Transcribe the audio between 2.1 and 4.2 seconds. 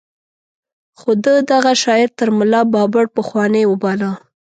تر ملا بابړ پخوانۍ وباله.